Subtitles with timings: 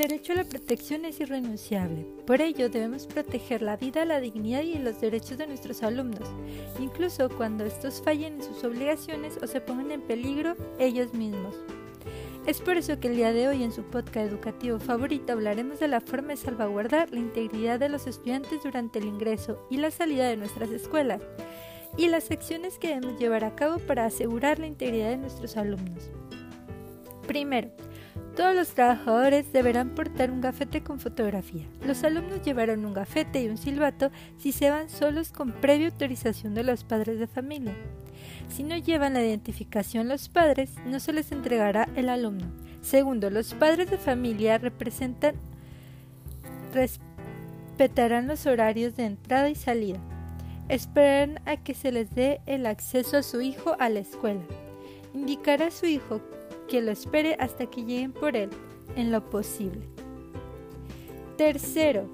[0.00, 2.06] derecho a la protección es irrenunciable.
[2.26, 6.26] Por ello debemos proteger la vida, la dignidad y los derechos de nuestros alumnos,
[6.78, 11.54] incluso cuando estos fallen en sus obligaciones o se pongan en peligro ellos mismos.
[12.46, 15.88] Es por eso que el día de hoy en su podcast educativo favorito hablaremos de
[15.88, 20.30] la forma de salvaguardar la integridad de los estudiantes durante el ingreso y la salida
[20.30, 21.20] de nuestras escuelas
[21.98, 26.10] y las acciones que debemos llevar a cabo para asegurar la integridad de nuestros alumnos.
[27.26, 27.70] Primero,
[28.40, 31.66] todos los trabajadores deberán portar un gafete con fotografía.
[31.86, 36.54] Los alumnos llevarán un gafete y un silbato si se van solos con previa autorización
[36.54, 37.74] de los padres de familia.
[38.48, 42.46] Si no llevan la identificación los padres, no se les entregará el alumno.
[42.80, 45.34] Segundo, los padres de familia representan
[46.72, 50.00] respetarán los horarios de entrada y salida.
[50.70, 54.44] Esperarán a que se les dé el acceso a su hijo a la escuela.
[55.12, 56.22] Indicará a su hijo
[56.70, 58.48] que lo espere hasta que lleguen por él,
[58.96, 59.82] en lo posible.
[61.36, 62.08] Tercero,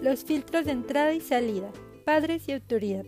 [0.00, 1.70] los filtros de entrada y salida,
[2.04, 3.04] padres y autoridad.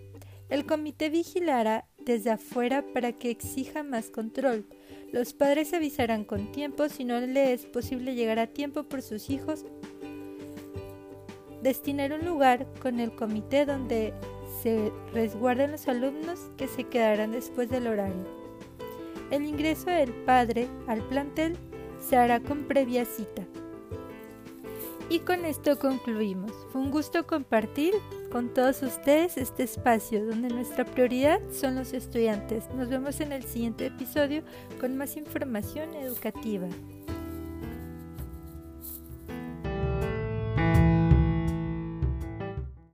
[0.50, 4.66] El comité vigilará desde afuera para que exija más control.
[5.10, 9.30] Los padres avisarán con tiempo si no le es posible llegar a tiempo por sus
[9.30, 9.64] hijos.
[11.62, 14.12] Destinar un lugar con el comité donde
[14.62, 18.49] se resguarden los alumnos que se quedarán después del horario.
[19.30, 21.56] El ingreso del padre al plantel
[22.00, 23.46] se hará con previa cita.
[25.08, 26.52] Y con esto concluimos.
[26.70, 27.94] Fue un gusto compartir
[28.30, 32.68] con todos ustedes este espacio donde nuestra prioridad son los estudiantes.
[32.76, 34.44] Nos vemos en el siguiente episodio
[34.80, 36.68] con más información educativa.